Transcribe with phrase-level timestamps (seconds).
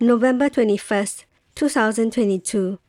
[0.00, 2.80] November 21st, 2022.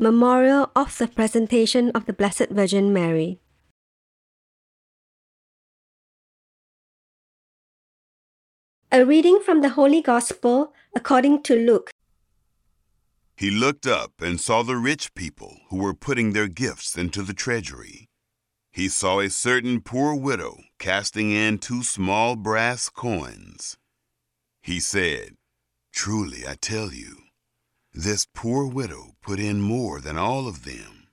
[0.00, 3.38] Memorial of the Presentation of the Blessed Virgin Mary.
[8.90, 11.92] A reading from the Holy Gospel according to Luke.
[13.36, 17.32] He looked up and saw the rich people who were putting their gifts into the
[17.34, 18.08] treasury.
[18.72, 23.76] He saw a certain poor widow casting in two small brass coins.
[24.64, 25.36] He said,
[25.94, 27.18] Truly I tell you,
[27.94, 31.06] this poor widow put in more than all of them.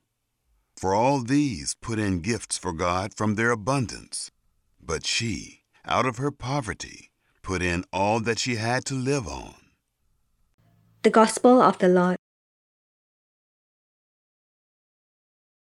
[0.75, 4.31] For all these put in gifts for God from their abundance,
[4.81, 7.11] but she, out of her poverty,
[7.43, 9.53] put in all that she had to live on.
[11.03, 12.17] The Gospel of the Lord.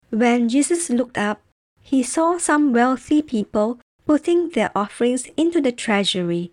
[0.10, 1.42] When Jesus looked up,
[1.82, 6.52] he saw some wealthy people putting their offerings into the treasury,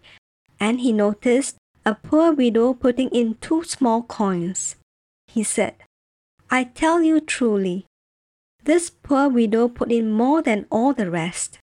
[0.59, 4.74] and he noticed a poor widow putting in two small coins.
[5.28, 5.76] He said,
[6.50, 7.86] I tell you truly,
[8.64, 11.60] this poor widow put in more than all the rest.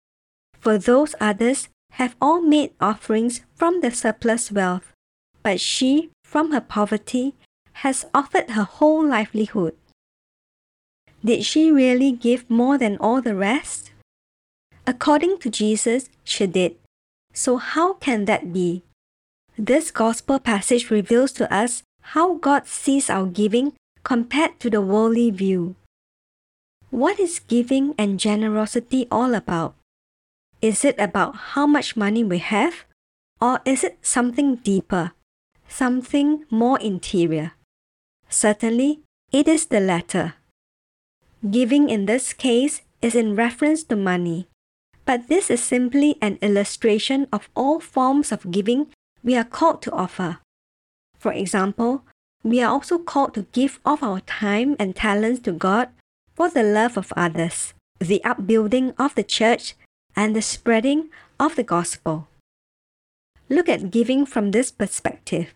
[0.60, 1.68] For those others
[1.98, 4.92] have all made offerings from their surplus wealth,
[5.42, 7.34] but she, from her poverty,
[7.82, 9.74] has offered her whole livelihood.
[11.24, 13.90] Did she really give more than all the rest?
[14.86, 16.76] According to Jesus, she did.
[17.34, 18.82] So, how can that be?
[19.58, 21.82] This gospel passage reveals to us
[22.16, 25.76] how God sees our giving compared to the worldly view.
[26.90, 29.74] What is giving and generosity all about?
[30.60, 32.84] Is it about how much money we have?
[33.40, 35.12] Or is it something deeper,
[35.68, 37.52] something more interior?
[38.28, 39.00] Certainly,
[39.32, 40.34] it is the latter.
[41.50, 44.46] Giving in this case is in reference to money,
[45.04, 48.86] but this is simply an illustration of all forms of giving
[49.22, 50.38] we are called to offer.
[51.18, 52.04] For example,
[52.42, 55.88] we are also called to give of our time and talents to God
[56.34, 59.74] for the love of others, the upbuilding of the church,
[60.16, 62.26] and the spreading of the gospel.
[63.48, 65.54] Look at giving from this perspective.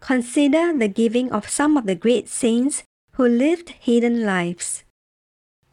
[0.00, 2.84] Consider the giving of some of the great saints
[3.14, 4.84] who lived hidden lives.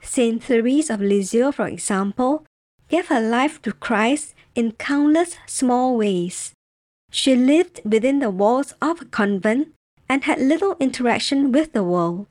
[0.01, 2.45] Saint Therese of Lisieux, for example,
[2.89, 6.54] gave her life to Christ in countless small ways.
[7.15, 9.69] She lived within the walls of a convent
[10.09, 12.27] and had little interaction with the world.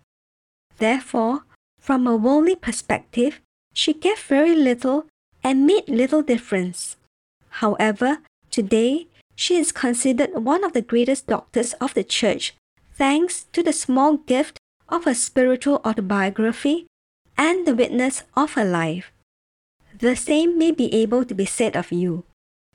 [0.76, 1.44] Therefore,
[1.80, 3.40] from a worldly perspective,
[3.72, 5.06] she gave very little
[5.42, 6.98] and made little difference.
[7.64, 8.18] However,
[8.50, 12.54] today she is considered one of the greatest doctors of the Church
[12.92, 14.58] thanks to the small gift
[14.90, 16.86] of her spiritual autobiography
[17.38, 19.10] and the witness of her life.
[19.98, 22.24] The same may be able to be said of you.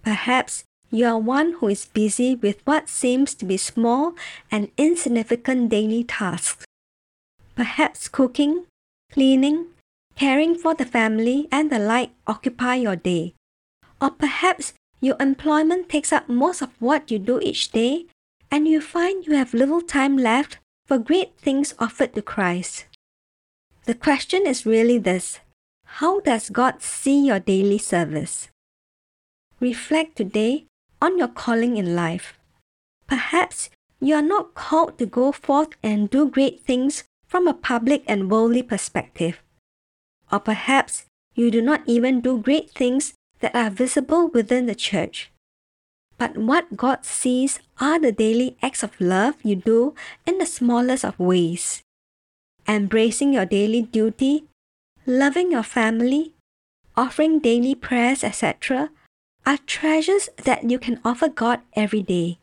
[0.01, 4.13] Perhaps you are one who is busy with what seems to be small
[4.51, 6.65] and insignificant daily tasks.
[7.55, 8.65] Perhaps cooking,
[9.11, 9.67] cleaning,
[10.15, 13.33] caring for the family, and the like occupy your day.
[14.01, 18.05] Or perhaps your employment takes up most of what you do each day,
[18.49, 22.85] and you find you have little time left for great things offered to Christ.
[23.85, 25.39] The question is really this
[26.01, 28.49] How does God see your daily service?
[29.59, 30.65] Reflect today
[31.01, 32.37] on your calling in life.
[33.07, 33.69] Perhaps
[33.99, 38.31] you are not called to go forth and do great things from a public and
[38.31, 39.41] worldly perspective.
[40.31, 41.05] Or perhaps
[41.35, 45.31] you do not even do great things that are visible within the church.
[46.17, 49.95] But what God sees are the daily acts of love you do
[50.25, 51.81] in the smallest of ways
[52.69, 54.45] embracing your daily duty,
[55.07, 56.33] loving your family,
[56.95, 58.91] offering daily prayers, etc.,
[59.45, 62.39] are treasures that you can offer God every day.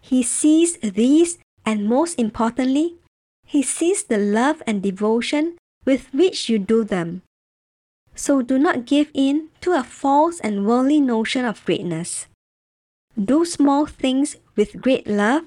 [0.00, 2.96] He sees these, and most importantly,
[3.46, 7.22] He sees the love and devotion with which you do them.
[8.14, 12.26] So do not give in to a false and worldly notion of greatness.
[13.16, 15.44] Do small things with great love,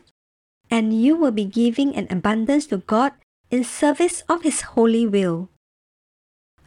[0.69, 3.13] and you will be giving an abundance to God
[3.49, 5.49] in service of His holy will.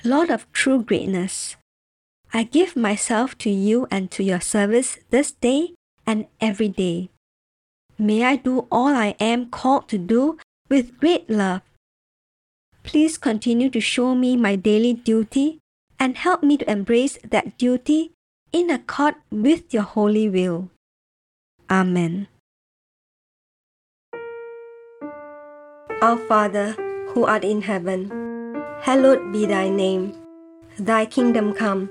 [0.04, 1.56] Lord of true greatness,
[2.32, 5.74] I give myself to you and to your service this day
[6.06, 7.10] and every day.
[7.98, 10.38] May I do all I am called to do
[10.68, 11.62] with great love.
[12.82, 15.58] Please continue to show me my daily duty
[15.98, 18.12] and help me to embrace that duty
[18.52, 20.70] in accord with your holy will.
[21.68, 22.28] Amen.
[26.00, 26.72] Our Father,
[27.12, 28.08] who art in heaven,
[28.80, 30.14] hallowed be thy name.
[30.78, 31.90] Thy kingdom come,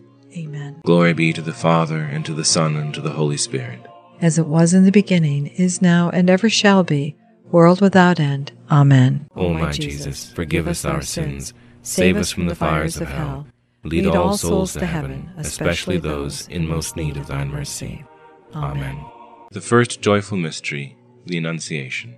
[0.35, 0.81] Amen.
[0.85, 3.79] Glory be to the Father, and to the Son, and to the Holy Spirit.
[4.21, 7.15] As it was in the beginning, is now, and ever shall be,
[7.51, 8.51] world without end.
[8.69, 9.27] Amen.
[9.35, 13.47] O my Jesus, forgive us our sins, save us from the fires of hell,
[13.83, 18.05] lead all souls to heaven, especially those in most need of thine mercy.
[18.53, 19.03] Amen.
[19.51, 22.15] The first joyful mystery, the Annunciation.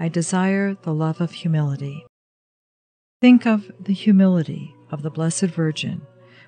[0.00, 2.06] I desire the love of humility.
[3.20, 6.02] Think of the humility of the Blessed Virgin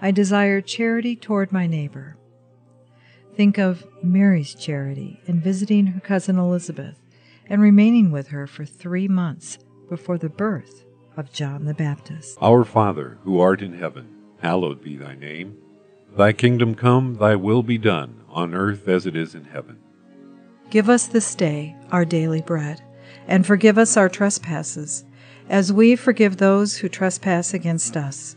[0.00, 2.16] I desire charity toward my neighbor.
[3.34, 6.98] Think of Mary's charity in visiting her cousin Elizabeth
[7.48, 10.84] and remaining with her for three months before the birth
[11.16, 12.38] of John the Baptist.
[12.40, 14.08] Our Father, who art in heaven,
[14.40, 15.56] hallowed be thy name.
[16.16, 19.78] Thy kingdom come, thy will be done, on earth as it is in heaven.
[20.70, 22.82] Give us this day our daily bread,
[23.26, 25.04] and forgive us our trespasses,
[25.48, 28.36] as we forgive those who trespass against us.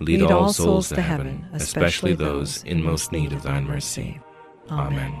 [0.00, 4.20] lead all souls to heaven, especially those in most need of thine mercy.
[4.70, 5.14] Amen.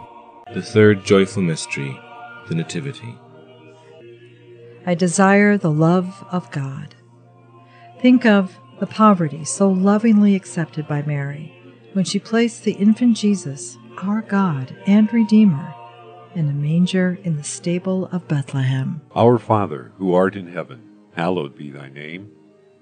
[0.54, 1.98] The third joyful mystery,
[2.48, 3.16] the Nativity.
[4.86, 6.94] I desire the love of God.
[8.00, 11.54] Think of the poverty so lovingly accepted by Mary
[11.92, 15.74] when she placed the infant Jesus, our God and Redeemer,
[16.34, 19.02] in a manger in the stable of Bethlehem.
[19.14, 20.80] Our Father, who art in heaven,
[21.14, 22.30] hallowed be thy name.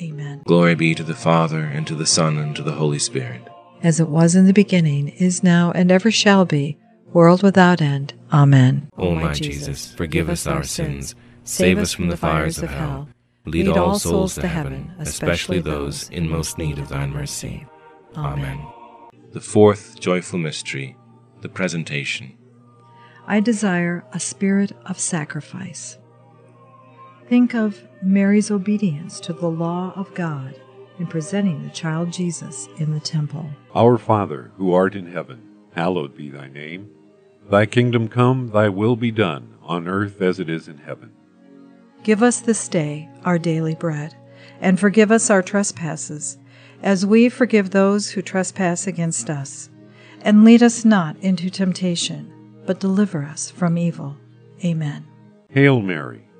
[0.00, 0.42] Amen.
[0.46, 3.42] Glory be to the Father, and to the Son, and to the Holy Spirit.
[3.82, 6.78] As it was in the beginning, is now, and ever shall be,
[7.12, 8.14] world without end.
[8.32, 8.88] Amen.
[8.98, 13.08] O my Jesus, forgive us our sins, save us from the fires of hell,
[13.44, 17.66] lead all souls to heaven, especially those in most need of thine mercy.
[18.16, 18.60] Amen.
[19.32, 20.96] The fourth joyful mystery,
[21.40, 22.36] the Presentation.
[23.26, 25.98] I desire a spirit of sacrifice.
[27.28, 30.60] Think of Mary's obedience to the law of God
[31.00, 33.50] in presenting the child Jesus in the temple.
[33.74, 35.42] Our Father, who art in heaven,
[35.74, 36.88] hallowed be thy name.
[37.50, 41.10] Thy kingdom come, thy will be done, on earth as it is in heaven.
[42.04, 44.14] Give us this day our daily bread,
[44.60, 46.38] and forgive us our trespasses,
[46.80, 49.68] as we forgive those who trespass against us.
[50.20, 52.32] And lead us not into temptation,
[52.66, 54.16] but deliver us from evil.
[54.64, 55.04] Amen.
[55.50, 56.25] Hail Mary,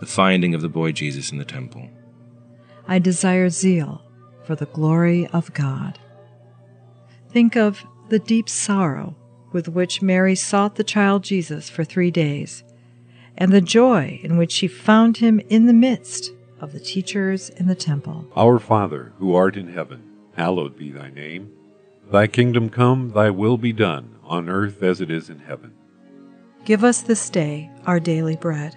[0.00, 1.88] the finding of the boy Jesus in the temple.
[2.86, 4.02] I desire zeal
[4.44, 5.98] for the glory of God.
[7.30, 9.16] Think of the deep sorrow
[9.52, 12.64] with which Mary sought the child Jesus for three days,
[13.38, 17.66] and the joy in which she found him in the midst of the teachers in
[17.66, 18.26] the temple.
[18.36, 20.02] Our Father, who art in heaven,
[20.36, 21.52] hallowed be thy name.
[22.10, 25.72] Thy kingdom come, thy will be done, on earth as it is in heaven.
[26.64, 28.76] Give us this day our daily bread,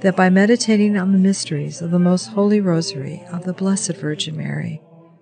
[0.00, 4.36] that by meditating on the mysteries of the most holy rosary of the Blessed Virgin
[4.36, 4.80] Mary,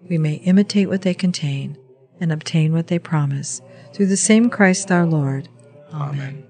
[0.09, 1.77] we may imitate what they contain
[2.21, 3.61] and obtain what they promise,
[3.93, 5.49] through the same Christ our Lord.
[5.93, 6.45] Amen.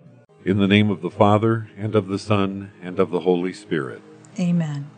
[0.45, 4.03] In the name of the Father, and of the Son, and of the Holy Spirit.
[4.39, 4.91] Amen.